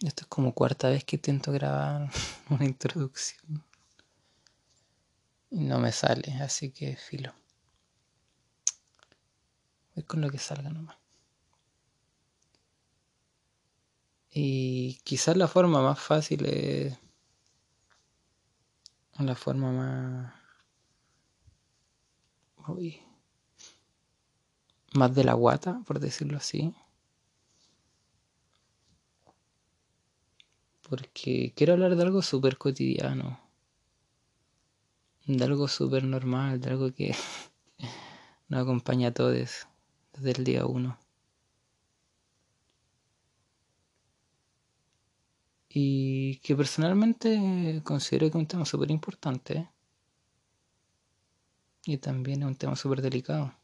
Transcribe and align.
Esto 0.00 0.22
es 0.22 0.26
como 0.28 0.54
cuarta 0.54 0.88
vez 0.88 1.04
que 1.04 1.16
intento 1.16 1.50
grabar 1.52 2.10
una 2.50 2.64
introducción. 2.64 3.64
Y 5.50 5.64
no 5.64 5.78
me 5.78 5.92
sale, 5.92 6.32
así 6.40 6.70
que 6.70 6.96
filo. 6.96 7.32
Voy 9.94 10.04
con 10.04 10.20
lo 10.20 10.30
que 10.30 10.38
salga 10.38 10.70
nomás. 10.70 10.96
Y 14.30 15.00
quizás 15.04 15.36
la 15.36 15.48
forma 15.48 15.82
más 15.82 15.98
fácil 15.98 16.44
es 16.46 16.96
la 19.18 19.34
forma 19.34 19.72
más... 19.72 20.34
Uy, 22.68 23.02
más 24.92 25.14
de 25.14 25.24
la 25.24 25.34
guata, 25.34 25.80
por 25.86 25.98
decirlo 25.98 26.38
así. 26.38 26.74
Porque 30.88 31.52
quiero 31.54 31.74
hablar 31.74 31.96
de 31.96 32.02
algo 32.02 32.22
súper 32.22 32.56
cotidiano. 32.56 33.38
De 35.26 35.44
algo 35.44 35.68
súper 35.68 36.04
normal, 36.04 36.60
de 36.60 36.70
algo 36.70 36.92
que 36.94 37.14
nos 38.48 38.62
acompaña 38.62 39.08
a 39.08 39.14
todos 39.14 39.66
desde 40.14 40.30
el 40.30 40.44
día 40.44 40.64
uno. 40.64 40.98
Y 45.68 46.36
que 46.38 46.56
personalmente 46.56 47.82
considero 47.84 48.30
que 48.30 48.38
es 48.38 48.42
un 48.42 48.46
tema 48.46 48.64
súper 48.64 48.90
importante. 48.90 49.68
Y 51.84 51.98
también 51.98 52.42
es 52.42 52.48
un 52.48 52.56
tema 52.56 52.76
súper 52.76 53.02
delicado. 53.02 53.54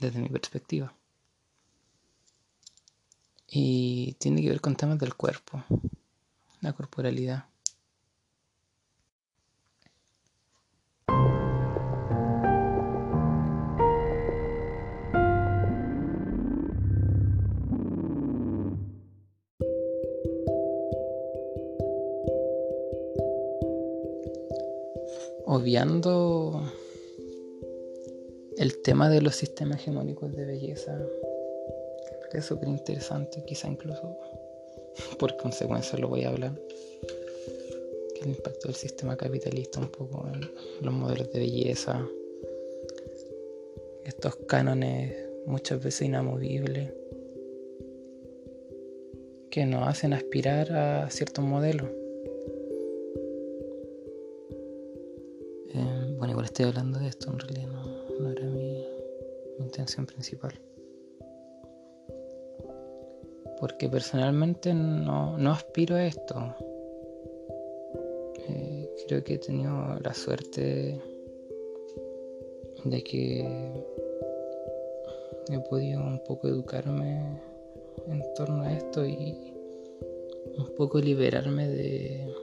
Desde 0.00 0.20
mi 0.20 0.30
perspectiva. 0.30 0.95
Y 3.48 4.14
tiene 4.18 4.42
que 4.42 4.48
ver 4.48 4.60
con 4.60 4.76
temas 4.76 4.98
del 4.98 5.14
cuerpo, 5.14 5.62
la 6.60 6.72
corporalidad. 6.72 7.46
Obviando 25.48 26.70
el 28.58 28.82
tema 28.82 29.08
de 29.08 29.22
los 29.22 29.36
sistemas 29.36 29.80
hegemónicos 29.80 30.34
de 30.34 30.44
belleza, 30.44 30.98
es 32.32 32.44
súper 32.44 32.68
interesante, 32.68 33.42
quizá 33.46 33.68
incluso 33.68 34.16
por 35.18 35.36
consecuencia 35.36 35.98
lo 35.98 36.08
voy 36.08 36.24
a 36.24 36.30
hablar. 36.30 36.60
El 38.20 38.28
impacto 38.28 38.68
del 38.68 38.76
sistema 38.76 39.16
capitalista 39.16 39.78
un 39.78 39.88
poco 39.88 40.26
en 40.32 40.40
los 40.80 40.92
modelos 40.92 41.30
de 41.32 41.38
belleza, 41.38 42.06
estos 44.04 44.36
cánones 44.48 45.14
muchas 45.46 45.82
veces 45.82 46.02
inamovibles 46.02 46.92
que 49.50 49.64
nos 49.64 49.88
hacen 49.88 50.12
aspirar 50.12 50.72
a 50.72 51.10
ciertos 51.10 51.44
modelos. 51.44 51.88
Eh, 55.74 56.14
bueno, 56.18 56.32
igual 56.32 56.46
estoy 56.46 56.66
hablando 56.66 56.98
de 56.98 57.08
esto, 57.08 57.30
en 57.30 57.38
realidad 57.38 57.68
no, 58.20 58.30
era 58.30 58.46
mi 58.46 58.84
intención 59.58 60.06
principal 60.06 60.52
porque 63.60 63.88
personalmente 63.88 64.74
no, 64.74 65.36
aspiro 65.50 65.96
a 65.96 66.06
esto. 66.06 66.54
Eh, 68.48 68.90
creo 69.06 69.24
que 69.24 69.34
he 69.34 69.38
tenido 69.38 69.98
la 70.00 70.14
suerte 70.14 71.00
de 72.84 73.02
que 73.02 73.84
he 75.50 75.58
podido 75.68 76.00
un 76.00 76.22
poco 76.24 76.48
educarme 76.48 77.40
en 78.06 78.22
torno 78.34 78.62
a 78.62 78.72
esto 78.72 79.06
y 79.06 79.52
un 80.56 80.74
poco 80.76 80.98
liberarme 80.98 81.68
de 81.68 82.34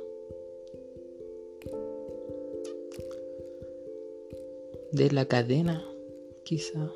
de 4.92 5.10
la 5.10 5.26
cadena 5.26 5.84
quizá 6.44 6.92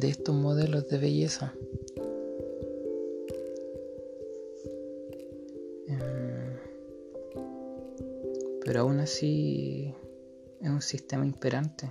de 0.00 0.08
estos 0.08 0.34
modelos 0.34 0.88
de 0.88 0.98
belleza. 0.98 1.52
Em, 5.86 6.56
pero 8.64 8.80
aún 8.80 9.00
así 9.00 9.94
es 10.60 10.70
un 10.70 10.80
sistema 10.80 11.26
imperante 11.26 11.90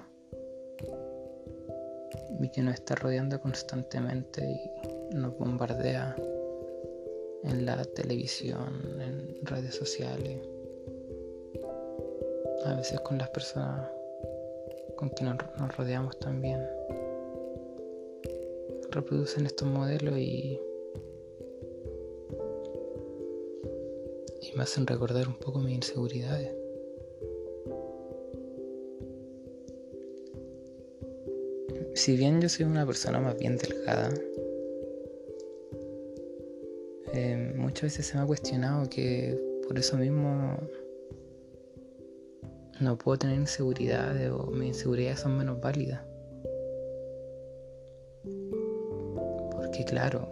y 2.39 2.49
que 2.49 2.61
nos 2.61 2.73
está 2.73 2.95
rodeando 2.95 3.39
constantemente 3.39 4.41
y 5.11 5.15
nos 5.15 5.37
bombardea 5.37 6.15
en 7.43 7.65
la 7.65 7.83
televisión, 7.85 8.99
en 8.99 9.45
redes 9.45 9.75
sociales, 9.75 10.39
a 12.65 12.73
veces 12.73 12.99
con 13.01 13.19
las 13.19 13.29
personas 13.29 13.89
con 14.95 15.09
quienes 15.09 15.35
nos 15.59 15.75
rodeamos 15.77 16.17
también 16.19 16.80
reproducen 18.91 19.45
estos 19.45 19.67
modelos 19.67 20.17
y, 20.17 20.59
y 24.41 24.55
me 24.55 24.63
hacen 24.63 24.85
recordar 24.85 25.27
un 25.27 25.35
poco 25.35 25.59
mis 25.59 25.75
inseguridades. 25.75 26.55
Si 31.95 32.17
bien 32.17 32.41
yo 32.41 32.49
soy 32.49 32.65
una 32.65 32.85
persona 32.85 33.19
más 33.19 33.37
bien 33.37 33.57
delgada, 33.57 34.09
eh, 37.13 37.53
muchas 37.55 37.83
veces 37.83 38.07
se 38.07 38.17
me 38.17 38.23
ha 38.23 38.25
cuestionado 38.25 38.89
que 38.89 39.39
por 39.67 39.77
eso 39.77 39.97
mismo 39.97 40.57
no 42.79 42.97
puedo 42.97 43.19
tener 43.19 43.37
inseguridades 43.37 44.31
o 44.31 44.47
mis 44.47 44.69
inseguridades 44.69 45.19
son 45.19 45.37
menos 45.37 45.61
válidas. 45.61 46.10
Claro, 49.85 50.27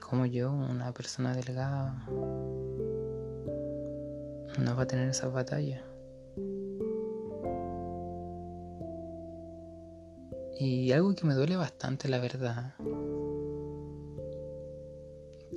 como 0.00 0.26
yo, 0.26 0.52
una 0.52 0.92
persona 0.92 1.34
delgada, 1.34 2.06
no 4.58 4.76
va 4.76 4.82
a 4.82 4.86
tener 4.86 5.08
esa 5.08 5.28
batalla. 5.28 5.84
Y 10.58 10.92
algo 10.92 11.14
que 11.14 11.26
me 11.26 11.34
duele 11.34 11.56
bastante, 11.56 12.08
la 12.08 12.18
verdad, 12.18 12.74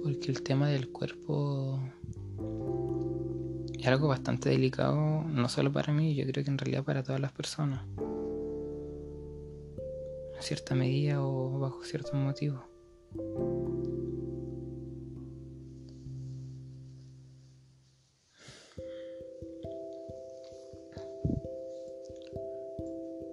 porque 0.04 0.32
el 0.32 0.44
tema 0.44 0.68
del 0.70 0.92
cuerpo 0.92 1.80
es 3.80 3.88
algo 3.88 4.10
bastante 4.10 4.50
delicado, 4.50 5.24
no 5.24 5.48
solo 5.48 5.72
para 5.72 5.94
mí, 5.94 6.16
yo 6.16 6.26
creo 6.26 6.44
que 6.44 6.52
en 6.52 6.58
realidad 6.58 6.84
para 6.84 7.04
todas 7.04 7.22
las 7.22 7.32
personas 7.32 7.82
cierta 10.42 10.76
medida 10.76 11.24
o 11.24 11.60
bajo 11.60 11.84
ciertos 11.84 12.14
motivos. 12.14 12.62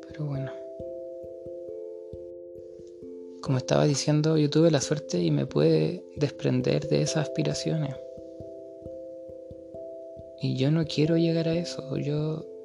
Pero 0.08 0.24
bueno. 0.24 0.50
Como 3.42 3.59
estaba 3.59 3.84
diciendo, 3.84 4.36
yo 4.36 4.50
tuve 4.50 4.70
la 4.70 4.80
suerte 4.80 5.20
y 5.20 5.30
me 5.30 5.47
pude 5.47 6.04
desprender 6.16 6.88
de 6.88 7.02
esas 7.02 7.28
aspiraciones. 7.28 7.94
Y 10.41 10.56
yo 10.56 10.70
no 10.70 10.84
quiero 10.84 11.16
llegar 11.16 11.48
a 11.48 11.54
eso. 11.54 11.97
Yo 11.97 12.55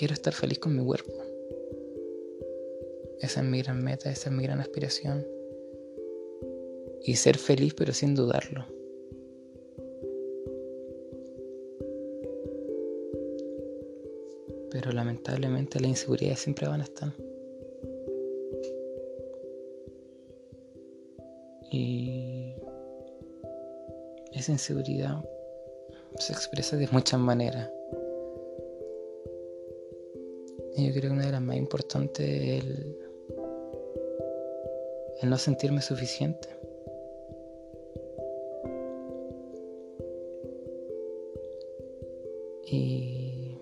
quiero 0.00 0.14
estar 0.14 0.32
feliz 0.32 0.58
con 0.58 0.74
mi 0.74 0.82
cuerpo. 0.82 1.12
Esa 3.20 3.40
es 3.40 3.46
mi 3.46 3.60
gran 3.60 3.84
meta, 3.84 4.10
esa 4.10 4.30
es 4.30 4.34
mi 4.34 4.44
gran 4.44 4.58
aspiración. 4.58 5.26
Y 7.02 7.16
ser 7.16 7.36
feliz 7.36 7.74
pero 7.74 7.92
sin 7.92 8.14
dudarlo. 8.14 8.64
Pero 14.70 14.90
lamentablemente 14.92 15.78
las 15.80 15.90
inseguridades 15.90 16.38
siempre 16.38 16.66
van 16.66 16.80
a 16.80 16.84
estar. 16.84 17.12
Y 21.70 22.54
esa 24.32 24.52
inseguridad 24.52 25.22
se 26.16 26.32
expresa 26.32 26.78
de 26.78 26.88
muchas 26.90 27.20
maneras. 27.20 27.70
Yo 30.86 30.92
creo 30.92 31.10
que 31.10 31.16
una 31.16 31.26
de 31.26 31.32
las 31.32 31.42
más 31.42 31.56
importantes 31.56 32.28
es 32.28 32.64
el, 35.22 35.30
no 35.30 35.38
sentirme 35.38 35.82
suficiente. 35.82 36.48
Y 42.66 43.58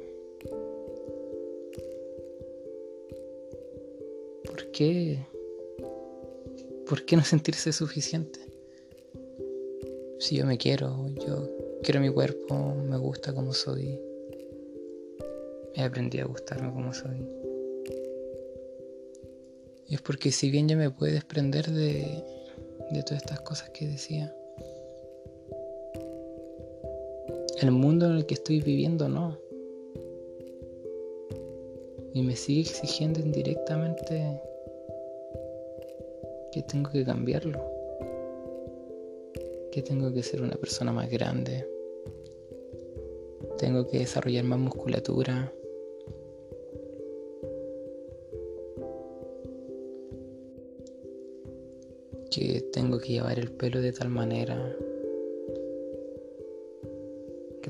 ¿por 4.44 4.70
qué? 4.70 5.18
¿Por 6.86 7.04
qué 7.04 7.16
no 7.16 7.24
sentirse 7.24 7.72
suficiente? 7.72 8.40
Si 10.18 10.36
yo 10.36 10.46
me 10.46 10.58
quiero, 10.58 11.08
yo 11.26 11.48
quiero 11.82 12.00
mi 12.00 12.10
cuerpo, 12.10 12.74
me 12.74 12.98
gusta 12.98 13.32
como 13.32 13.52
soy. 13.52 14.07
He 15.74 15.82
aprendido 15.82 16.24
a 16.24 16.28
gustarme 16.28 16.72
como 16.72 16.92
soy. 16.92 17.26
Y 19.86 19.94
es 19.94 20.02
porque 20.02 20.30
si 20.30 20.50
bien 20.50 20.68
ya 20.68 20.76
me 20.76 20.90
puedo 20.90 21.12
desprender 21.12 21.70
de, 21.70 22.24
de 22.90 23.02
todas 23.02 23.22
estas 23.22 23.40
cosas 23.40 23.70
que 23.70 23.86
decía, 23.86 24.34
el 27.60 27.72
mundo 27.72 28.06
en 28.06 28.12
el 28.18 28.26
que 28.26 28.34
estoy 28.34 28.60
viviendo 28.60 29.08
no. 29.08 29.36
Y 32.14 32.22
me 32.22 32.36
sigue 32.36 32.60
exigiendo 32.60 33.20
indirectamente 33.20 34.40
que 36.52 36.62
tengo 36.62 36.90
que 36.90 37.04
cambiarlo. 37.04 37.60
Que 39.72 39.82
tengo 39.82 40.12
que 40.12 40.22
ser 40.22 40.42
una 40.42 40.56
persona 40.56 40.92
más 40.92 41.10
grande. 41.10 41.66
Tengo 43.58 43.86
que 43.86 43.98
desarrollar 43.98 44.44
más 44.44 44.58
musculatura. 44.58 45.52
Que 52.38 52.60
tengo 52.72 53.00
que 53.00 53.14
llevar 53.14 53.36
el 53.40 53.50
pelo 53.50 53.80
de 53.80 53.92
tal 53.92 54.10
manera 54.10 54.56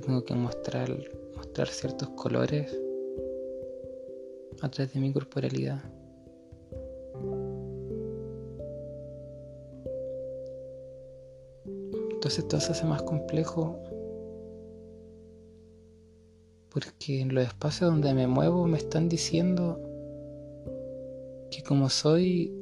tengo 0.01 0.25
que 0.25 0.35
mostrar, 0.35 0.91
mostrar 1.37 1.69
ciertos 1.69 2.09
colores 2.11 2.75
a 4.61 4.71
través 4.71 4.95
de 4.95 5.01
mi 5.01 5.13
corporalidad. 5.13 5.83
Entonces 12.13 12.49
todo 12.49 12.61
se 12.61 12.73
hace 12.73 12.85
más 12.85 13.03
complejo 13.03 13.79
porque 16.71 17.21
en 17.21 17.35
los 17.35 17.45
espacios 17.45 17.91
donde 17.91 18.13
me 18.15 18.27
muevo 18.27 18.67
me 18.67 18.79
están 18.79 19.09
diciendo 19.09 19.81
que 21.51 21.63
como 21.63 21.89
soy 21.89 22.53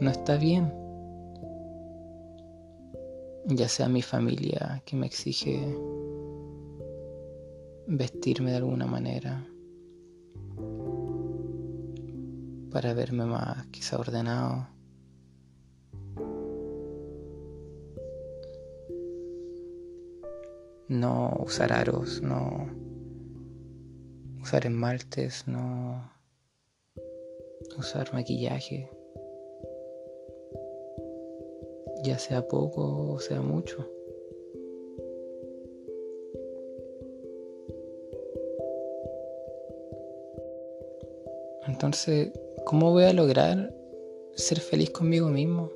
no 0.00 0.10
está 0.10 0.36
bien. 0.36 0.83
Ya 3.46 3.68
sea 3.68 3.88
mi 3.88 4.00
familia 4.00 4.82
que 4.86 4.96
me 4.96 5.06
exige 5.06 5.76
vestirme 7.86 8.52
de 8.52 8.56
alguna 8.56 8.86
manera 8.86 9.46
para 12.70 12.94
verme 12.94 13.26
más 13.26 13.66
quizá 13.66 13.98
ordenado. 13.98 14.66
No 20.88 21.36
usar 21.40 21.72
aros, 21.72 22.22
no 22.22 22.68
usar 24.40 24.64
esmaltes, 24.64 25.46
no 25.46 26.10
usar 27.76 28.12
maquillaje, 28.14 28.90
ya 32.04 32.18
sea 32.18 32.46
poco 32.46 33.12
o 33.12 33.18
sea 33.18 33.40
mucho. 33.40 33.88
Entonces, 41.66 42.30
¿cómo 42.66 42.92
voy 42.92 43.04
a 43.04 43.12
lograr 43.12 43.74
ser 44.36 44.60
feliz 44.60 44.90
conmigo 44.90 45.28
mismo? 45.28 45.70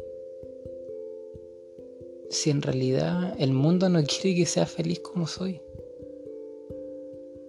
Si 2.30 2.50
en 2.50 2.60
realidad 2.60 3.34
el 3.38 3.52
mundo 3.52 3.88
no 3.88 4.02
quiere 4.04 4.36
que 4.36 4.46
sea 4.46 4.66
feliz 4.66 5.00
como 5.00 5.26
soy. 5.26 5.60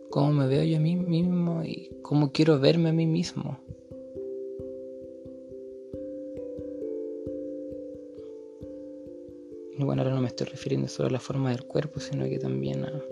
¿Cómo 0.10 0.31
me 0.31 0.48
veo 0.48 0.64
yo 0.64 0.78
a 0.78 0.80
mí 0.80 0.96
mismo 0.96 1.64
y 1.64 1.92
cómo 2.02 2.31
quiero 2.31 2.60
verme 2.60 2.90
a 2.90 2.94
mí 2.94 3.06
mismo? 3.06 3.60
Estoy 10.30 10.48
refiriendo 10.48 10.88
solo 10.88 11.10
a 11.10 11.12
la 11.12 11.20
forma 11.20 11.52
del 11.52 11.66
cuerpo, 11.66 12.00
sino 12.00 12.26
que 12.28 12.40
también 12.40 12.86
a, 12.86 13.04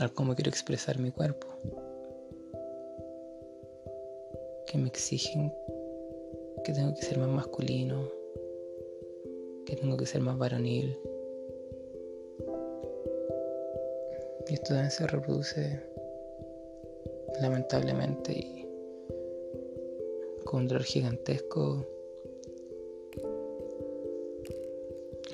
a 0.00 0.08
cómo 0.08 0.34
quiero 0.34 0.50
expresar 0.50 0.98
mi 0.98 1.10
cuerpo 1.10 1.46
que 4.66 4.78
me 4.78 4.88
exigen 4.88 5.52
que 6.64 6.72
tengo 6.72 6.92
que 6.94 7.02
ser 7.02 7.18
más 7.18 7.28
masculino, 7.28 8.10
que 9.64 9.76
tengo 9.76 9.96
que 9.96 10.06
ser 10.06 10.20
más 10.20 10.36
varonil. 10.36 10.98
Y 14.48 14.54
esto 14.54 14.68
también 14.68 14.90
se 14.90 15.06
reproduce 15.06 15.80
lamentablemente 17.40 18.32
y 18.32 18.66
con 20.44 20.62
un 20.62 20.68
dolor 20.68 20.84
gigantesco 20.84 21.86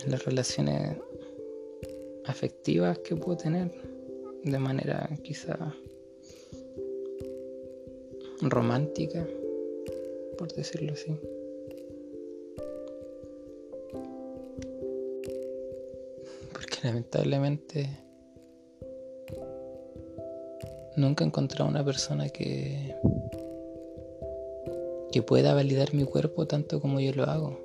las 0.07 0.25
relaciones 0.25 0.97
afectivas 2.25 2.99
que 2.99 3.17
puedo 3.17 3.37
tener 3.37 3.71
de 4.45 4.59
manera 4.59 5.09
quizá 5.23 5.75
romántica, 8.41 9.27
por 10.39 10.53
decirlo 10.53 10.93
así. 10.93 11.15
Porque 16.53 16.77
lamentablemente 16.85 17.89
nunca 20.97 21.25
he 21.25 21.27
encontrado 21.27 21.71
una 21.71 21.85
persona 21.85 22.29
que 22.29 22.95
que 25.13 25.23
pueda 25.23 25.55
validar 25.55 25.93
mi 25.95 26.05
cuerpo 26.05 26.47
tanto 26.47 26.81
como 26.81 26.99
yo 26.99 27.13
lo 27.13 27.25
hago. 27.25 27.61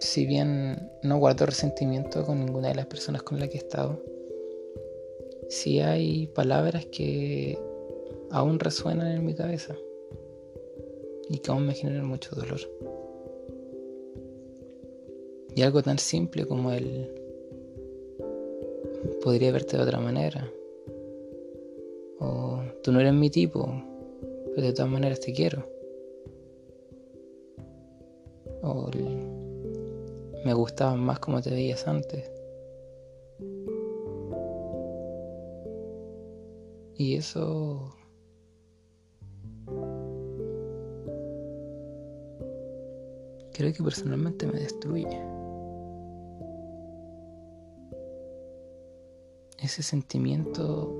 Si 0.00 0.26
bien 0.26 0.90
no 1.02 1.18
guardo 1.18 1.46
resentimiento 1.46 2.24
con 2.24 2.44
ninguna 2.44 2.68
de 2.68 2.76
las 2.76 2.86
personas 2.86 3.22
con 3.22 3.40
las 3.40 3.48
que 3.48 3.56
he 3.56 3.58
estado, 3.58 4.02
si 5.48 5.80
hay 5.80 6.26
palabras 6.28 6.86
que 6.86 7.58
aún 8.30 8.58
resuenan 8.60 9.08
en 9.08 9.24
mi 9.24 9.34
cabeza 9.34 9.76
y 11.28 11.38
que 11.38 11.50
aún 11.50 11.66
me 11.66 11.74
generan 11.74 12.06
mucho 12.06 12.34
dolor. 12.36 12.60
Y 15.54 15.62
algo 15.62 15.82
tan 15.82 15.98
simple 15.98 16.46
como 16.46 16.70
el 16.72 17.10
podría 19.22 19.52
verte 19.52 19.76
de 19.76 19.82
otra 19.82 19.98
manera. 19.98 20.50
O 22.20 22.60
tú 22.82 22.92
no 22.92 23.00
eres 23.00 23.14
mi 23.14 23.30
tipo, 23.30 23.68
pero 24.54 24.66
de 24.66 24.72
todas 24.72 24.90
maneras 24.90 25.20
te 25.20 25.32
quiero. 25.32 25.66
O 28.62 28.90
me 30.48 30.54
gustaban 30.54 31.00
más 31.00 31.18
como 31.18 31.42
te 31.42 31.50
veías 31.50 31.86
antes. 31.86 32.32
Y 36.96 37.16
eso... 37.16 37.94
Creo 43.52 43.74
que 43.74 43.82
personalmente 43.82 44.46
me 44.46 44.58
destruye. 44.58 45.20
Ese 49.58 49.82
sentimiento 49.82 50.94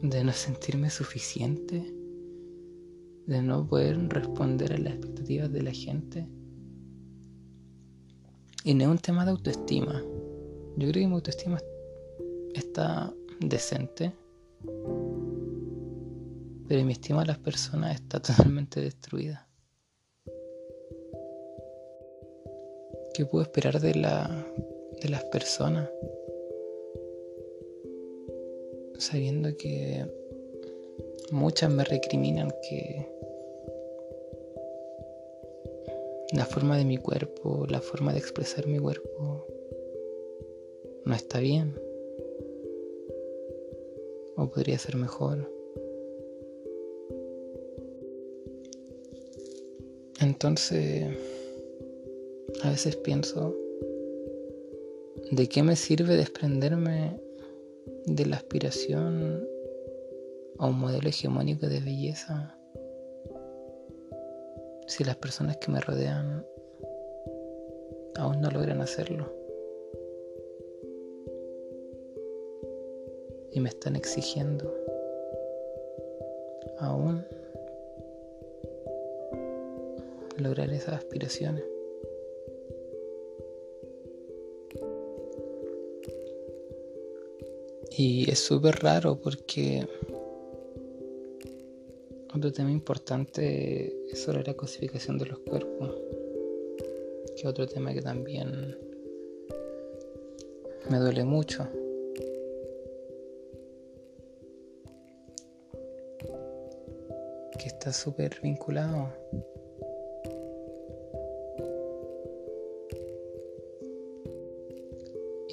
de 0.00 0.24
no 0.24 0.32
sentirme 0.32 0.88
suficiente, 0.88 1.84
de 3.26 3.42
no 3.42 3.66
poder 3.66 4.08
responder 4.08 4.72
a 4.72 4.78
las 4.78 4.94
expectativas 4.94 5.52
de 5.52 5.62
la 5.62 5.72
gente. 5.72 6.39
Y 8.64 8.74
no 8.74 8.84
es 8.84 8.90
un 8.90 8.98
tema 8.98 9.24
de 9.24 9.30
autoestima. 9.30 10.02
Yo 10.76 10.88
creo 10.88 10.92
que 10.92 11.06
mi 11.06 11.14
autoestima 11.14 11.58
está 12.54 13.12
decente 13.40 14.12
pero 16.70 16.84
mi 16.84 16.92
estima 16.92 17.22
a 17.22 17.26
las 17.26 17.38
personas 17.38 17.96
está 17.96 18.20
totalmente 18.22 18.80
destruida. 18.80 19.48
¿Qué 23.12 23.26
puedo 23.26 23.42
esperar 23.42 23.80
de, 23.80 23.96
la, 23.96 24.46
de 25.02 25.08
las 25.08 25.24
personas 25.24 25.90
sabiendo 28.98 29.56
que 29.56 30.06
muchas 31.32 31.72
me 31.72 31.82
recriminan 31.82 32.52
que 32.68 33.10
la 36.32 36.44
forma 36.44 36.76
de 36.76 36.84
mi 36.84 36.96
cuerpo, 36.96 37.66
la 37.68 37.80
forma 37.80 38.12
de 38.12 38.18
expresar 38.18 38.66
mi 38.66 38.78
cuerpo 38.78 39.46
no 41.04 41.14
está 41.14 41.40
bien 41.40 41.74
o 44.36 44.48
podría 44.50 44.78
ser 44.78 44.96
mejor. 44.96 45.50
Entonces, 50.20 51.06
a 52.62 52.70
veces 52.70 52.94
pienso, 52.96 53.56
¿de 55.32 55.48
qué 55.48 55.62
me 55.62 55.76
sirve 55.76 56.16
desprenderme 56.16 57.20
de 58.06 58.26
la 58.26 58.36
aspiración 58.36 59.48
a 60.58 60.66
un 60.66 60.78
modelo 60.78 61.08
hegemónico 61.08 61.66
de 61.66 61.80
belleza 61.80 62.59
si 64.90 65.04
las 65.04 65.16
personas 65.16 65.56
que 65.58 65.70
me 65.70 65.80
rodean 65.80 66.44
aún 68.16 68.40
no 68.40 68.50
logran 68.50 68.80
hacerlo? 68.80 69.32
Y 73.52 73.60
me 73.60 73.68
están 73.68 73.94
exigiendo 73.94 74.74
aún 76.78 77.24
lograr 80.38 80.70
esas 80.72 80.94
aspiraciones. 80.94 81.64
Y 87.96 88.30
es 88.30 88.38
súper 88.40 88.82
raro 88.82 89.20
porque 89.20 89.86
otro 92.40 92.52
tema 92.52 92.70
importante 92.70 93.94
es 94.10 94.22
sobre 94.22 94.42
la 94.42 94.54
cosificación 94.54 95.18
de 95.18 95.26
los 95.26 95.40
cuerpos, 95.40 95.94
que 97.36 97.46
otro 97.46 97.66
tema 97.66 97.92
que 97.92 98.00
también 98.00 98.78
me 100.88 100.98
duele 100.98 101.24
mucho. 101.24 101.68
Que 107.58 107.66
está 107.66 107.92
súper 107.92 108.40
vinculado 108.42 109.12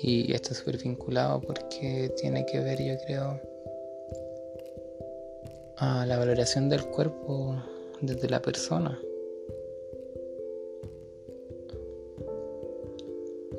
Y 0.02 0.32
esto 0.32 0.52
es 0.54 0.60
súper 0.60 0.78
vinculado 0.78 1.42
porque 1.42 2.14
tiene 2.16 2.46
que 2.46 2.60
ver, 2.62 2.82
yo 2.82 2.96
creo, 3.06 3.42
a 5.78 6.06
la 6.06 6.18
valoración 6.18 6.70
del 6.70 6.86
cuerpo 6.86 7.56
desde 8.02 8.30
la 8.30 8.42
persona. 8.42 9.00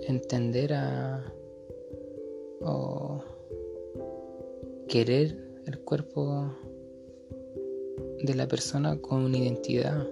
Entender 0.06 0.72
a 0.74 1.32
o 2.60 3.22
querer 4.88 5.36
el 5.66 5.78
cuerpo 5.80 6.54
de 8.22 8.34
la 8.34 8.48
persona 8.48 9.00
con 9.00 9.24
una 9.24 9.38
identidad, 9.38 10.06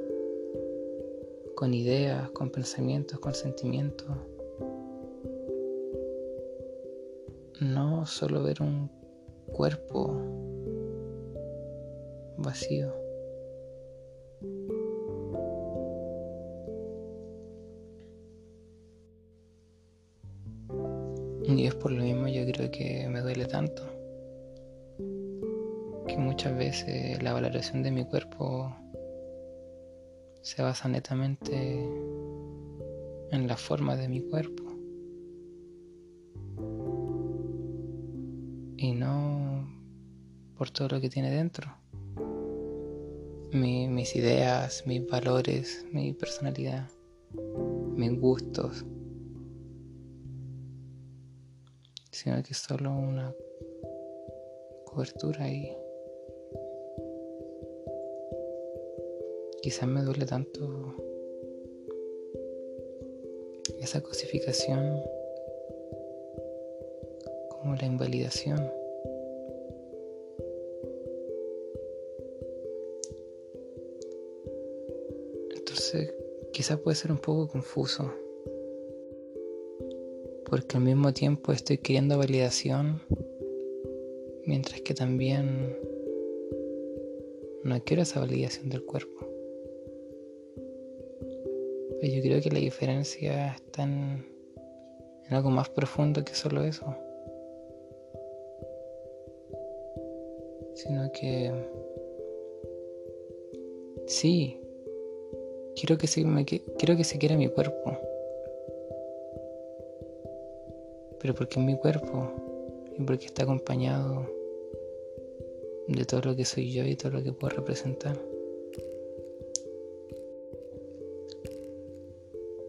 con 1.55 1.75
ideas, 1.75 2.31
con 2.31 2.51
pensamientos, 2.51 3.19
con 3.19 3.35
sentimientos. 3.35 4.07
no 7.61 8.07
solo 8.07 8.43
ver 8.43 8.61
un 8.61 8.91
cuerpo 9.47 10.46
vacío. 12.39 12.93
Y 21.49 21.67
es 21.67 21.75
por 21.75 21.93
lo 21.93 22.03
mismo 22.03 22.29
yo 22.29 22.45
creo 22.45 22.71
que 22.71 23.09
me 23.09 23.21
duele 23.21 23.47
tanto. 23.47 23.83
Que 26.09 26.17
muchas 26.19 26.57
veces 26.57 27.23
la 27.23 27.33
valoración 27.33 27.83
de 27.83 27.91
mi 27.91 28.05
cuerpo 28.05 28.75
se 30.43 30.63
basa 30.63 30.89
netamente 30.89 31.85
en 33.31 33.47
la 33.47 33.57
forma 33.57 33.97
de 33.97 34.09
mi 34.09 34.21
cuerpo. 34.21 34.67
y 38.77 38.93
no 38.93 39.67
por 40.57 40.71
todo 40.71 40.89
lo 40.89 41.01
que 41.01 41.11
tiene 41.11 41.31
dentro. 41.31 41.75
Mis 43.53 44.17
ideas, 44.17 44.85
mis 44.87 45.07
valores, 45.07 45.85
mi 45.93 46.13
personalidad, 46.13 46.89
mis 47.95 48.21
gustos, 48.21 48.85
sino 52.11 52.43
que 52.43 52.53
es 52.53 52.59
solo 52.59 52.91
una 52.91 53.35
cobertura 54.87 55.49
y 55.49 55.77
quizás 59.63 59.89
me 59.89 60.03
duele 60.03 60.27
tanto 60.27 60.97
esa 63.81 64.01
cosificación 64.01 65.01
la 67.75 67.87
invalidación. 67.87 68.76
Quizás 76.67 76.81
puede 76.81 76.97
ser 76.97 77.13
un 77.13 77.19
poco 77.19 77.47
confuso, 77.47 78.13
porque 80.47 80.77
al 80.77 80.83
mismo 80.83 81.13
tiempo 81.13 81.53
estoy 81.53 81.79
queriendo 81.79 82.19
validación, 82.19 83.03
mientras 84.47 84.81
que 84.81 84.93
también 84.93 85.79
no 87.63 87.81
quiero 87.85 88.03
esa 88.03 88.19
validación 88.19 88.69
del 88.69 88.85
cuerpo. 88.85 89.29
Pero 92.01 92.13
yo 92.13 92.21
creo 92.21 92.41
que 92.41 92.51
la 92.51 92.59
diferencia 92.59 93.55
está 93.55 93.85
en, 93.85 94.27
en 95.29 95.37
algo 95.37 95.51
más 95.51 95.69
profundo 95.69 96.25
que 96.25 96.35
solo 96.35 96.65
eso. 96.65 96.97
sino 100.75 101.11
que 101.13 101.51
sí, 104.07 104.61
quiero 105.77 105.99
que 105.99 106.07
se, 106.07 107.19
quiera 107.19 107.37
mi 107.37 107.49
cuerpo, 107.49 107.99
pero 111.21 111.35
porque 111.35 111.61
es 111.61 111.67
mi 111.67 111.77
cuerpo 111.77 112.33
y 112.99 113.03
porque 113.03 113.27
está 113.27 113.43
acompañado 113.43 114.27
de 115.87 116.05
todo 116.05 116.23
lo 116.23 116.37
que 116.37 116.45
soy 116.45 116.73
yo 116.73 116.85
y 116.85 116.97
todo 116.97 117.13
lo 117.13 117.23
que 117.23 117.33
puedo 117.33 117.55
representar. 117.57 118.19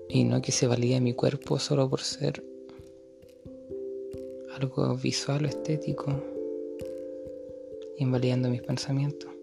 Y 0.10 0.24
no 0.24 0.42
que 0.42 0.52
se 0.52 0.68
valide 0.68 1.00
mi 1.02 1.14
cuerpo 1.14 1.60
solo 1.60 1.90
por 1.90 2.02
ser 2.02 2.44
algo 4.56 4.96
visual 4.96 5.46
o 5.46 5.48
estético 5.48 6.12
invalidando 7.98 8.50
mis 8.50 8.62
pensamientos. 8.62 9.37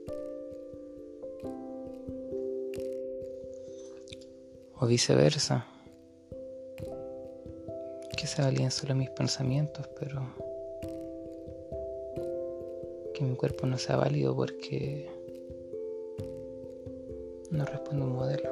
O 4.84 4.86
viceversa. 4.86 5.64
Que 8.18 8.26
se 8.26 8.42
validen 8.42 8.70
solo 8.70 8.94
mis 8.94 9.08
pensamientos, 9.08 9.88
pero 9.98 10.20
que 13.14 13.24
mi 13.24 13.34
cuerpo 13.34 13.64
no 13.66 13.78
sea 13.78 13.96
válido 13.96 14.36
porque 14.36 15.08
no 17.50 17.64
responde 17.64 18.02
a 18.02 18.04
un 18.04 18.12
modelo. 18.12 18.50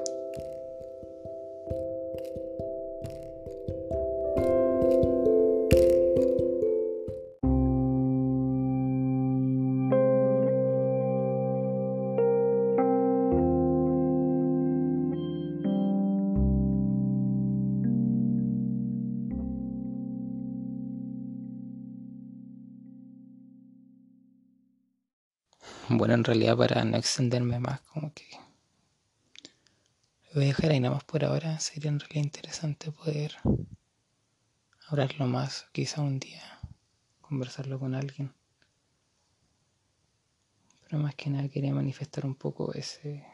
En 26.23 26.27
realidad 26.27 26.57
para 26.57 26.85
no 26.85 26.97
extenderme 26.99 27.59
más, 27.59 27.81
como 27.81 28.13
que 28.15 28.25
lo 30.29 30.35
voy 30.35 30.45
a 30.45 30.47
dejar 30.47 30.71
ahí 30.71 30.79
nada 30.79 30.95
más 30.95 31.03
por 31.03 31.25
ahora. 31.25 31.59
Sería 31.59 31.91
en 31.91 31.99
realidad 31.99 32.23
interesante 32.23 32.93
poder 32.93 33.39
hablarlo 34.87 35.27
más, 35.27 35.67
quizá 35.73 36.01
un 36.01 36.21
día 36.21 36.61
conversarlo 37.21 37.81
con 37.81 37.97
alguien. 37.97 38.33
Pero 40.85 40.99
más 40.99 41.17
que 41.17 41.29
nada 41.29 41.49
quería 41.49 41.75
manifestar 41.75 42.25
un 42.25 42.37
poco 42.37 42.73
ese, 42.73 43.27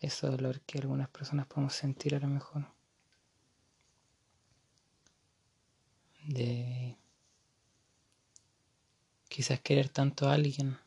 ese 0.00 0.26
dolor 0.26 0.60
que 0.60 0.78
algunas 0.78 1.08
personas 1.08 1.46
podemos 1.46 1.72
sentir 1.72 2.14
a 2.16 2.18
lo 2.18 2.28
mejor. 2.28 2.66
De 6.26 6.98
quizás 9.30 9.60
querer 9.60 9.88
tanto 9.88 10.28
a 10.28 10.34
alguien, 10.34 10.78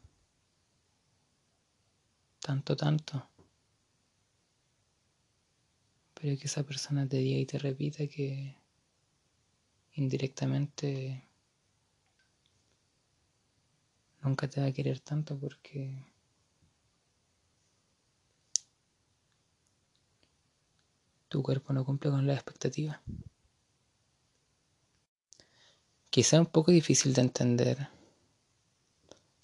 tanto, 2.48 2.78
tanto, 2.78 3.14
pero 6.16 6.38
que 6.40 6.48
esa 6.48 6.64
persona 6.64 7.06
te 7.12 7.18
diga 7.18 7.40
y 7.40 7.46
te 7.46 7.58
repita 7.60 8.08
que 8.08 8.56
indirectamente 9.96 11.24
nunca 14.24 14.48
te 14.48 14.62
va 14.62 14.68
a 14.68 14.72
querer 14.72 15.00
tanto 15.02 15.38
porque 15.38 16.06
tu 21.28 21.44
cuerpo 21.44 21.74
no 21.74 21.84
cumple 21.84 22.12
con 22.12 22.26
las 22.26 22.38
expectativas. 22.38 23.00
Quizá 26.10 26.40
un 26.40 26.46
poco 26.56 26.72
difícil 26.72 27.14
de 27.14 27.22
entender. 27.22 27.90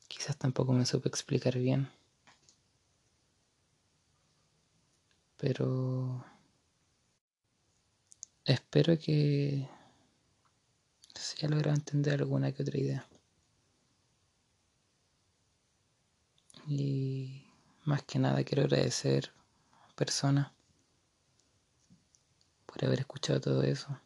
Quizás 0.08 0.38
tampoco 0.38 0.72
me 0.72 0.86
supe 0.86 1.10
explicar 1.10 1.58
bien. 1.58 1.90
Pero 5.44 6.24
espero 8.46 8.98
que 8.98 9.68
se 11.14 11.36
haya 11.36 11.50
logrado 11.50 11.76
entender 11.76 12.22
alguna 12.22 12.54
que 12.54 12.64
otra 12.64 12.80
idea. 12.80 13.06
Y 16.66 17.46
más 17.84 18.04
que 18.04 18.20
nada 18.20 18.42
quiero 18.46 18.64
agradecer 18.64 19.34
personas 19.96 20.50
por 22.66 22.86
haber 22.86 23.02
escuchado 23.02 23.42
todo 23.42 23.64
eso. 23.64 24.00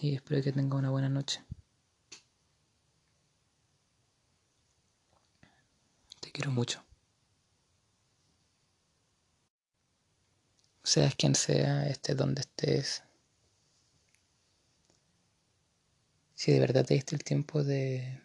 Y 0.00 0.14
espero 0.14 0.40
que 0.44 0.52
tenga 0.52 0.76
una 0.76 0.90
buena 0.90 1.08
noche. 1.08 1.42
Te 6.20 6.30
quiero 6.30 6.52
mucho. 6.52 6.87
Seas 10.88 11.14
quien 11.16 11.34
sea, 11.34 11.86
estés 11.86 12.16
donde 12.16 12.40
estés. 12.40 13.02
Si 16.34 16.50
de 16.50 16.60
verdad 16.60 16.86
te 16.86 16.94
diste 16.94 17.14
el 17.14 17.22
tiempo 17.22 17.62
de 17.62 18.22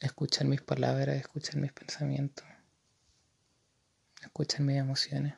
escuchar 0.00 0.46
mis 0.48 0.60
palabras, 0.60 1.16
escuchar 1.16 1.56
mis 1.56 1.72
pensamientos, 1.72 2.44
escuchar 4.20 4.60
mis 4.60 4.76
emociones. 4.76 5.32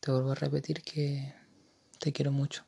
Te 0.00 0.12
vuelvo 0.12 0.30
a 0.30 0.34
repetir 0.34 0.82
que 0.82 1.34
te 2.00 2.10
quiero 2.10 2.32
mucho. 2.32 2.64